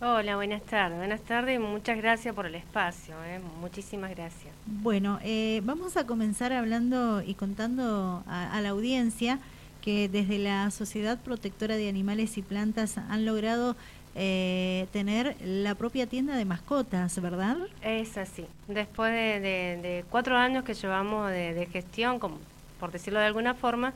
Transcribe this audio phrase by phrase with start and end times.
[0.00, 0.20] Hola.
[0.20, 0.98] Hola, buenas tardes.
[0.98, 3.14] Buenas tardes y muchas gracias por el espacio.
[3.24, 3.40] ¿eh?
[3.60, 4.52] Muchísimas gracias.
[4.66, 9.38] Bueno, eh, vamos a comenzar hablando y contando a, la audiencia
[9.80, 13.76] que desde la Sociedad Protectora de Animales y Plantas han logrado
[14.14, 17.56] eh, tener la propia tienda de mascotas, ¿verdad?
[17.80, 18.44] Es así.
[18.68, 22.38] Después de, cuatro años que llevamos de, gestión, como,
[22.78, 23.94] por decirlo de alguna forma,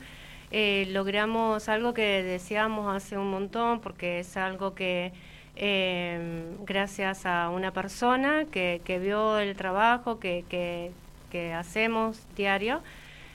[0.49, 5.13] eh, logramos algo que deseamos hace un montón, porque es algo que
[5.55, 10.91] eh, gracias a una persona que, vio el trabajo que, que,
[11.53, 12.81] hacemos diario.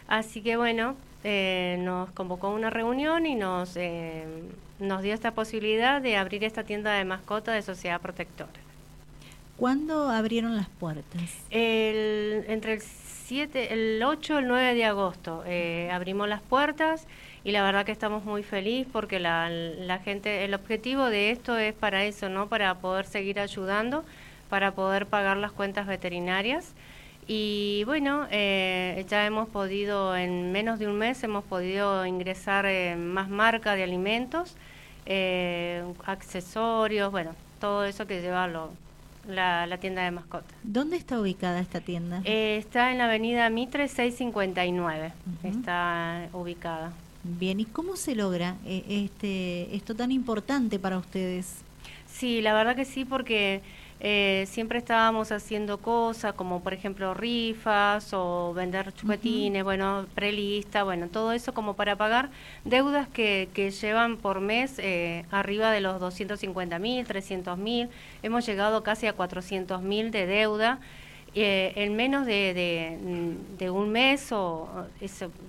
[0.08, 4.24] Así que bueno, eh, nos convocó a una reunión y nos, eh,
[4.78, 8.69] nos dio esta posibilidad de abrir esta tienda de mascotas de Sociedad Protectora.
[9.60, 11.20] ¿Cuándo abrieron las puertas?
[11.50, 17.06] entre el 7, el 8 y el 9 de agosto eh, abrimos las puertas
[17.44, 21.58] y la verdad que estamos muy felices porque la, la, gente, el objetivo de esto
[21.58, 22.48] es para eso, ¿no?
[22.48, 24.02] Para poder seguir ayudando,
[24.48, 26.74] para poder pagar las cuentas veterinarias.
[27.26, 32.96] Y bueno, eh, ya hemos podido, en menos de un mes, hemos podido ingresar eh,
[32.96, 34.56] más marca de alimentos,
[35.04, 38.70] eh, accesorios, bueno, todo eso que lleva lo,
[39.34, 40.52] la, tienda de mascotas.
[40.62, 42.22] ¿Dónde está ubicada esta tienda?
[42.24, 45.12] está en la avenida Mitre 659,
[45.44, 46.92] está ubicada.
[47.22, 51.62] Bien, ¿y cómo se logra eh, este esto tan importante para ustedes?
[52.06, 53.62] Sí, la verdad que sí, porque
[54.00, 61.08] eh, siempre estábamos haciendo cosas como por ejemplo rifas o vender chupetines, bueno, prelista, bueno,
[61.08, 62.30] todo eso como para pagar
[62.64, 67.88] deudas que, que llevan por mes eh, arriba de los 250 mil, 300 mil,
[68.22, 70.80] hemos llegado casi a 400 mil de deuda
[71.34, 72.98] eh, en menos de,
[73.58, 74.68] de, un mes o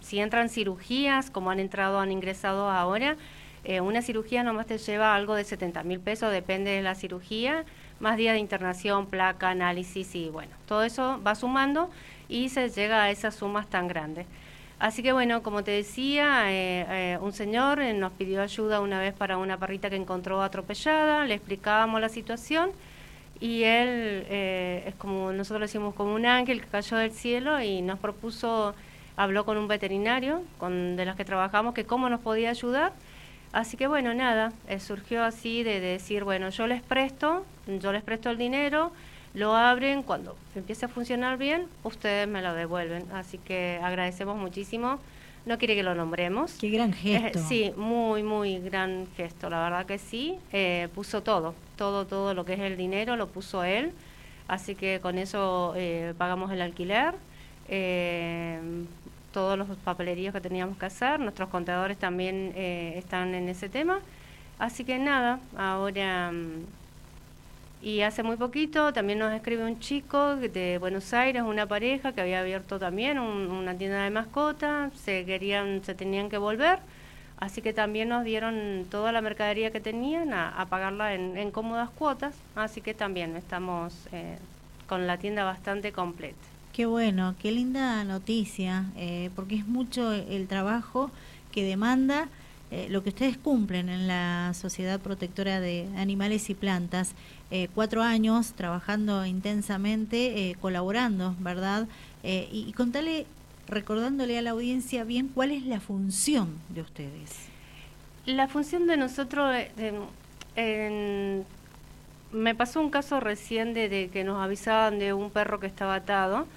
[0.01, 3.17] si entran cirugías, como han entrado, han ingresado ahora,
[3.63, 7.65] eh, una cirugía nomás te lleva algo de 70 mil pesos, depende de la cirugía,
[8.01, 11.89] más días de internación, placa, análisis y bueno, todo eso va sumando
[12.27, 14.25] y se llega a esas sumas tan grandes.
[14.79, 19.37] Así que bueno, como te decía, eh, un señor nos pidió ayuda una vez para
[19.37, 22.71] una perrita que encontró atropellada, le explicábamos la situación
[23.39, 27.81] y él eh, es como nosotros decimos como un ángel que cayó del cielo y
[27.81, 28.75] nos propuso
[29.17, 32.93] habló con un veterinario con de los que trabajamos que cómo nos podía ayudar
[33.53, 38.03] así que bueno nada eh, surgió así de, decir bueno yo les presto yo les
[38.03, 38.91] presto el dinero
[39.33, 44.99] lo abren cuando empiece a funcionar bien ustedes me lo devuelven así que agradecemos muchísimo
[45.45, 46.53] no quiere que lo nombremos.
[46.59, 47.39] Qué gran gesto.
[47.47, 50.35] sí, muy, muy gran gesto, la verdad que sí.
[50.51, 53.91] Eh, puso todo, todo, todo lo que es el dinero lo puso él,
[54.47, 57.15] así que con eso eh, pagamos el alquiler,
[57.67, 58.59] eh,
[59.31, 63.99] todos los papeleríos que teníamos que hacer, nuestros contadores también están en ese tema,
[64.59, 66.31] así que nada, ahora...
[66.31, 66.65] Mm,
[67.81, 72.21] y hace muy poquito también nos escribe un chico de Buenos Aires, una pareja que
[72.21, 76.77] había abierto también una tienda de mascotas, se querían, se tenían que volver,
[77.39, 82.35] así que también nos dieron toda la mercadería que tenían a, pagarla en, cómodas cuotas,
[82.55, 84.37] así que también estamos eh,
[84.87, 86.50] con la tienda bastante completa.
[86.73, 91.11] Qué bueno, qué linda noticia, eh, porque es mucho el trabajo
[91.51, 92.29] que demanda
[92.71, 97.13] eh, lo que ustedes cumplen en la Sociedad Protectora de Animales y Plantas,
[97.49, 101.89] eh, cuatro años trabajando intensamente, colaborando, ¿verdad?
[102.23, 103.25] y, contale,
[103.67, 107.31] recordándole a la audiencia bien cuál es la función de ustedes.
[108.25, 109.53] La función de nosotros,
[112.31, 116.47] me pasó un caso recién de, que nos avisaban de un perro que estaba atado,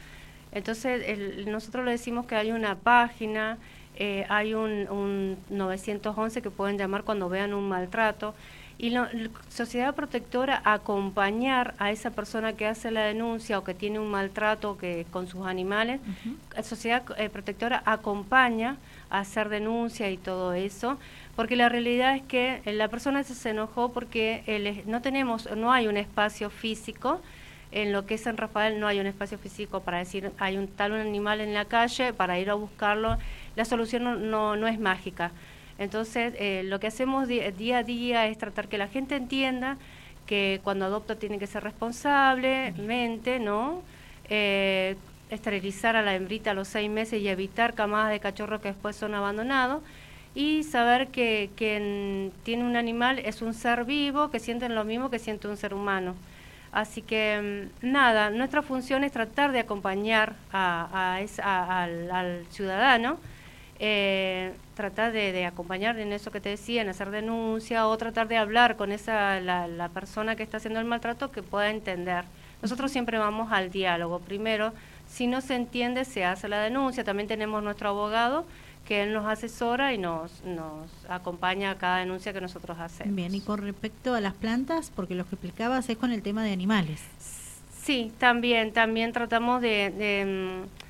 [0.53, 3.59] entonces nosotros le decimos que hay una página,
[3.97, 8.35] eh, hay un, 911 que pueden llamar cuando vean un maltrato.
[8.77, 9.09] Y la
[9.49, 14.77] sociedad protectora acompañar a esa persona que hace la denuncia o que tiene un maltrato
[14.77, 16.01] que con sus animales,
[16.55, 18.77] la sociedad eh, protectora acompaña
[19.21, 20.99] hacer denuncia y todo eso,
[21.37, 25.97] porque la realidad es que la persona se enojó porque no tenemos, no hay un
[25.97, 27.21] espacio físico
[27.73, 30.69] en lo que es San Rafael no hay un espacio físico para decir hay un
[30.69, 33.19] tal un animal en la calle para ir a buscarlo
[33.57, 35.33] la solución no, no, es mágica.
[35.79, 39.77] Entonces, eh, lo que hacemos día, a día es tratar que la gente entienda
[40.27, 43.83] que cuando adopta tiene que ser responsablemente, ¿no?
[44.29, 44.97] Eh,
[45.31, 48.97] esterilizar a la hembrita a los seis meses y evitar camadas de cachorros que después
[48.97, 49.83] son abandonados
[50.35, 55.11] y saber que quien tiene un animal es un ser vivo que siente lo mismo
[55.11, 56.15] que siente un ser humano.
[56.73, 63.19] Así que mm, nada, nuestra función es tratar de acompañar a, al ciudadano
[63.81, 68.37] eh, tratar de, acompañar en eso que te decía, en hacer denuncia o tratar de
[68.37, 72.25] hablar con esa la, la persona que está haciendo el maltrato que pueda entender.
[72.63, 74.21] Nosotros siempre vamos al diálogo.
[74.21, 74.73] Primero,
[75.09, 77.05] si no se entiende, se hace la denuncia.
[77.05, 78.47] También tenemos nuestro abogado
[78.87, 83.15] que él nos asesora y nos, nos acompaña a cada denuncia que nosotros hacemos.
[83.15, 86.45] Bien, y con respecto a las plantas, porque lo que explicabas es con el tema
[86.45, 87.01] de animales.
[87.83, 90.84] Sí, también, también tratamos de, mm,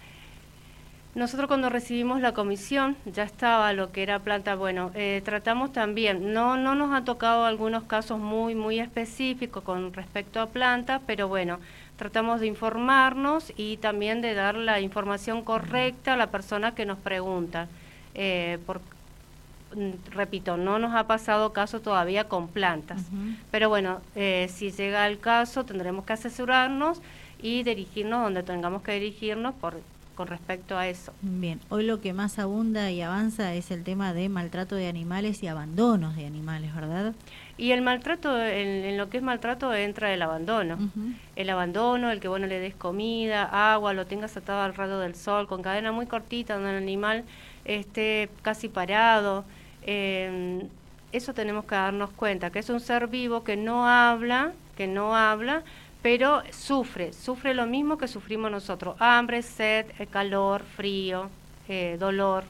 [1.14, 6.32] nosotros cuando recibimos la comisión ya estaba lo que era planta, bueno, eh, tratamos también,
[6.32, 11.28] no, no nos ha tocado algunos casos muy, muy específicos con respecto a plantas, pero
[11.28, 11.60] bueno,
[11.96, 16.98] tratamos de informarnos y también de dar la información correcta a la persona que nos
[16.98, 17.68] pregunta.
[18.14, 18.80] Eh, por,
[19.76, 23.02] mm, repito, no nos ha pasado caso todavía con plantas,
[23.52, 27.00] pero bueno, eh, si llega el caso tendremos que asesorarnos
[27.40, 29.80] y dirigirnos donde tengamos que dirigirnos por,
[30.14, 31.12] con respecto a eso.
[31.22, 35.42] Bien, hoy lo que más abunda y avanza es el tema de maltrato de animales
[35.42, 37.14] y abandonos de animales, ¿verdad?
[37.56, 40.78] Y el maltrato, en, lo que es maltrato entra el abandono.
[41.36, 45.14] El abandono, el que bueno le des comida, agua, lo tengas atado al rayo del
[45.14, 47.24] sol, con cadena muy cortita, donde el animal
[47.64, 49.44] esté casi parado.
[49.82, 50.66] Eh,
[51.12, 55.14] eso tenemos que darnos cuenta, que es un ser vivo que no habla, que no
[55.14, 55.62] habla,
[56.04, 61.30] pero sufre, sufre lo mismo que sufrimos nosotros, hambre, sed, eh, calor, frío,
[61.66, 62.44] eh, dolor.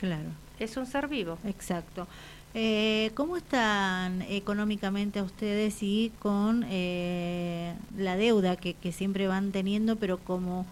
[0.00, 0.30] Claro.
[0.58, 1.38] Es un ser vivo.
[1.44, 2.08] Exacto.
[2.54, 10.18] Eh, ¿Cómo están económicamente ustedes y con la deuda que, que, siempre van teniendo, pero
[10.18, 10.66] como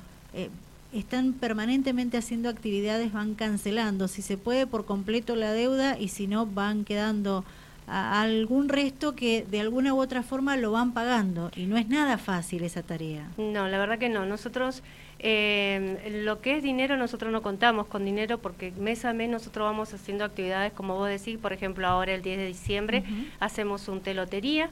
[0.92, 6.26] están permanentemente haciendo actividades, van cancelando, si se puede por completo la deuda y si
[6.26, 7.44] no van quedando
[7.86, 11.88] a algún resto que de alguna u otra forma lo van pagando y no es
[11.88, 13.30] nada fácil esa tarea.
[13.38, 14.26] No, la verdad que no.
[14.26, 14.82] Nosotros,
[15.20, 19.66] eh, lo que es dinero, nosotros no contamos con dinero porque mes a mes nosotros
[19.66, 23.04] vamos haciendo actividades, como vos decís, por ejemplo, ahora el 10 de diciembre
[23.38, 24.70] hacemos un telotería.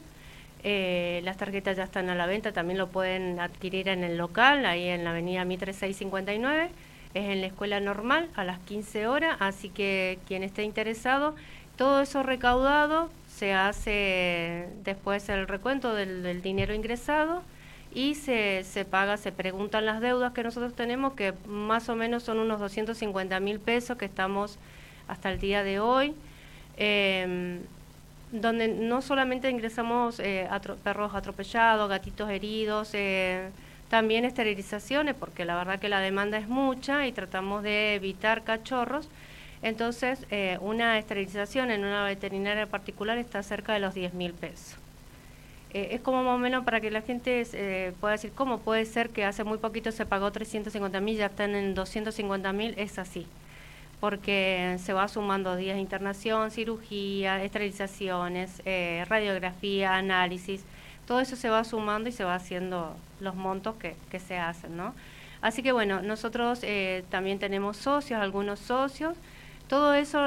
[0.67, 4.65] Eh, las tarjetas ya están a la venta, también lo pueden adquirir en el local,
[4.65, 6.71] ahí en la avenida Mitre 659.
[7.13, 11.37] Es en la escuela normal a las 15 horas, así que quien esté interesado
[11.77, 17.43] todo eso recaudado se hace después el recuento del, dinero ingresado
[17.93, 22.23] y se, se paga, se preguntan las deudas que nosotros tenemos, que más o menos
[22.23, 24.59] son unos 250 mil pesos que estamos
[25.09, 26.15] hasta el día de hoy,
[26.77, 27.61] em,
[28.33, 30.49] donde no solamente ingresamos eh,
[30.83, 33.51] perros atropellados, gatitos heridos, eh,
[33.89, 39.09] también esterilizaciones, porque la verdad que la demanda es mucha y tratamos de evitar cachorros
[39.65, 44.77] entonces, eh, una esterilización en una veterinaria particular está cerca de los 10 mil pesos.
[45.73, 48.85] Eh, es como más o menos para que la gente eh, pueda decir, ¿cómo puede
[48.85, 52.75] ser que hace muy poquito se pagó 350 mil, ya están en 250 mil?
[52.77, 53.27] Es así,
[54.01, 58.61] porque se va sumando días de internación, cirugía, esterilizaciones,
[59.09, 60.63] radiografía, análisis,
[61.07, 64.77] todo eso se va sumando y se va haciendo los montos que, que se hacen,
[64.77, 64.95] ¿no?
[65.41, 66.61] Así que bueno, nosotros
[67.09, 69.17] también tenemos socios, algunos socios,
[69.69, 70.21] todo eso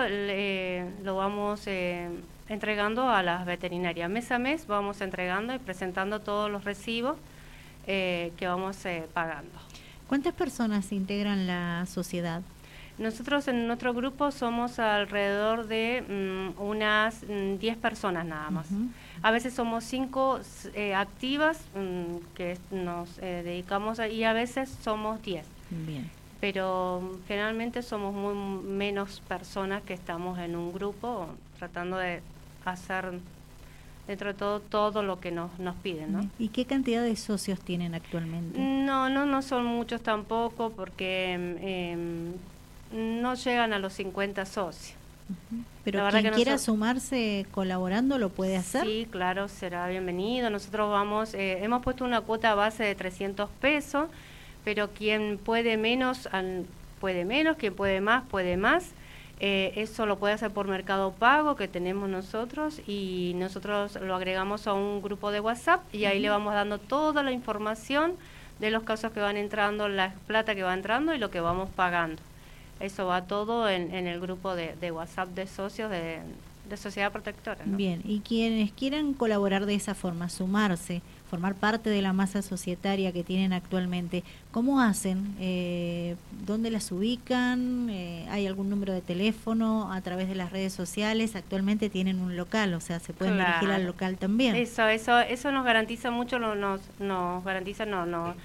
[1.03, 2.09] lo vamos eh,
[2.49, 4.09] entregando a las veterinarias.
[4.09, 7.17] Mes a mes vamos entregando y presentando todos los recibos
[7.85, 9.51] eh, que vamos eh, pagando.
[10.07, 12.41] ¿Cuántas personas integran la sociedad?
[12.97, 16.03] Nosotros en nuestro grupo somos alrededor de
[16.57, 18.67] mm, unas 10 mm, personas nada más.
[19.21, 20.39] A veces somos 5
[20.95, 25.45] activas mm, que nos dedicamos a, y a veces somos 10.
[25.69, 31.27] Bien pero generalmente somos muy menos personas que estamos en un grupo
[31.57, 32.21] tratando de
[32.65, 33.19] hacer
[34.07, 36.13] dentro de todo todo lo que nos, nos piden.
[36.13, 36.29] ¿no?
[36.39, 38.59] ¿Y qué cantidad de socios tienen actualmente?
[38.59, 42.33] No, no, no son muchos tampoco porque em,
[43.19, 44.97] no llegan a los 50 socios.
[45.83, 48.85] Pero quien quiera sumarse colaborando lo puede hacer.
[48.85, 50.49] Sí, claro, será bienvenido.
[50.49, 54.07] Nosotros vamos, eh, hemos puesto una cuota base de 300 pesos
[54.67, 56.27] pero quien puede menos,
[56.99, 58.91] puede menos, quien puede más, puede más.
[59.39, 64.67] Eh, eso lo puede hacer por Mercado Pago que tenemos nosotros y nosotros lo agregamos
[64.67, 68.15] a un grupo de WhatsApp y ahí le vamos dando toda la información
[68.59, 71.69] de los casos que van entrando, la plata que va entrando y lo que vamos
[71.73, 72.21] pagando.
[72.81, 76.19] Eso va todo en, el grupo de, WhatsApp de socios de,
[76.75, 77.63] Sociedad Protectora.
[77.63, 83.11] Bien, y quienes quieran colaborar de esa forma, sumarse, formar parte de la masa societaria
[83.11, 85.35] que tienen actualmente, ¿cómo hacen?
[85.39, 86.15] Eh,
[86.45, 87.89] ¿Dónde las ubican?
[87.89, 91.35] Eh, ¿Hay algún número de teléfono a través de las redes sociales?
[91.35, 94.55] Actualmente tienen un local, o sea, se pueden dirigir al local también.
[94.55, 98.35] Eso, eso, eso nos garantiza mucho, nos, nos garantiza, no, no.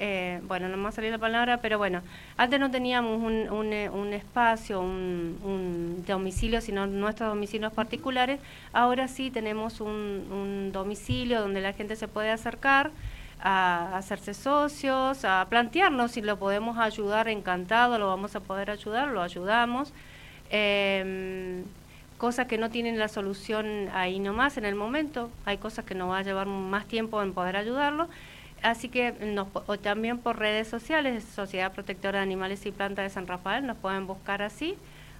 [0.00, 2.02] Eh, bueno, no me va a salir la palabra, pero bueno,
[2.36, 8.38] antes no teníamos un, eh, espacio, un, domicilio, sino nuestros domicilios particulares,
[8.72, 12.92] ahora sí tenemos un, domicilio donde la gente se puede acercar
[13.40, 19.08] a hacerse socios, a plantearnos si lo podemos ayudar, encantado, lo vamos a poder ayudar,
[19.08, 19.92] lo ayudamos.
[20.50, 21.62] Eh,
[22.18, 26.10] cosas que no tienen la solución ahí nomás en el momento, hay cosas que nos
[26.10, 28.08] va a llevar más tiempo en poder ayudarlo
[28.62, 29.48] Así que nos,
[29.82, 34.06] también por redes sociales, Sociedad Protectora de Animales y Plantas de San Rafael, nos pueden
[34.06, 34.76] buscar así,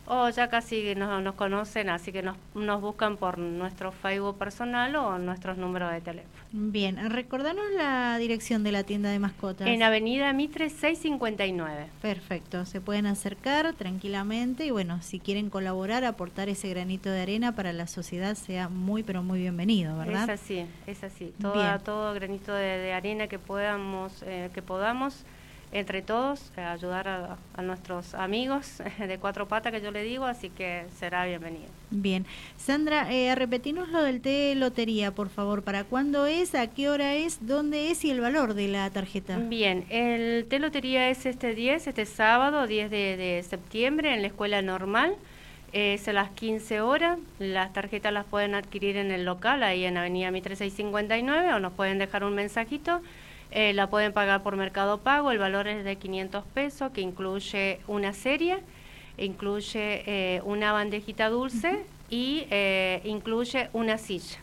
[0.07, 4.95] o ya casi nos, nos conocen, así que nos, nos buscan por nuestro Facebook personal
[4.97, 6.39] o nuestros números de teléfono.
[6.51, 9.69] Bien, recordanos la dirección de la tienda de mascotas.
[9.69, 11.89] En Avenida Mitre 659.
[12.01, 17.53] Perfecto, se pueden acercar tranquilamente y bueno, si quieren colaborar, aportar ese granito de arena
[17.53, 20.25] para la sociedad, sea muy pero muy bienvenido, ¿verdad?
[20.25, 21.35] Es así, es así.
[21.41, 25.25] Todo, todo granito de, arena que podamos, eh, que podamos
[25.73, 30.49] entre todos eh, ayudar a, nuestros amigos de cuatro patas que yo le digo, así
[30.51, 31.67] que será bienvenido.
[31.91, 32.25] Bien.
[32.57, 35.63] Sandra, eh, repetimos lo del té lotería, por favor.
[35.63, 36.55] ¿Para cuándo es?
[36.55, 37.47] ¿A qué hora es?
[37.47, 38.05] ¿Dónde es?
[38.05, 39.37] ¿Y el valor de la tarjeta?
[39.39, 44.63] Bien, el té lotería es este 10, este sábado, 10 de, septiembre, en la escuela
[44.63, 45.17] normal.
[45.73, 47.19] Es a las 15 horas.
[47.39, 51.75] Las tarjetas las pueden adquirir en el local, ahí en Avenida Mitre 659, o nos
[51.75, 53.03] pueden dejar un mensajito
[53.51, 57.81] eh, la pueden pagar por Mercado Pago, el valor es de 500 pesos, que incluye
[57.87, 58.59] una serie,
[59.17, 64.39] incluye eh, una bandejita dulce y eh, incluye una silla.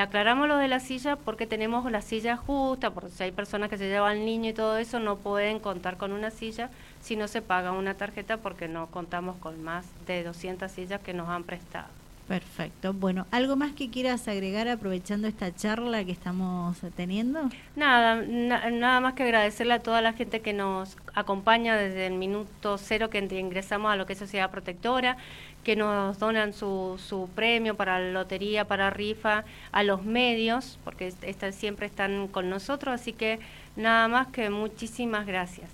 [0.00, 3.76] aclaramos lo de la silla porque tenemos la silla justa, porque si hay personas que
[3.76, 6.70] se llevan niño y todo eso, no pueden contar con una silla
[7.02, 11.12] si no se paga una tarjeta porque no contamos con más de 200 sillas que
[11.12, 11.99] nos han prestado.
[12.30, 12.92] Perfecto.
[12.92, 17.48] Bueno, ¿algo más que quieras agregar aprovechando esta charla que estamos teniendo?
[17.74, 22.78] Nada, nada más que agradecerle a toda la gente que nos acompaña desde el minuto
[22.78, 25.16] cero que ingresamos a lo que es Sociedad Protectora,
[25.64, 31.12] que nos donan su, su premio para la lotería, para rifa, a los medios, porque
[31.50, 33.40] siempre están con nosotros, así que
[33.74, 35.68] nada más que muchísimas gracias.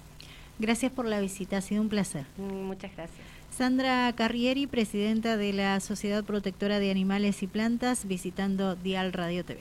[0.58, 2.24] Gracias por la visita, ha sido un placer.
[2.38, 3.35] Muchas gracias.
[3.56, 9.60] Sandra Carrieri, presidenta de la Sociedad Protectora de Animales y Plantas, visitando Dial Radio TV.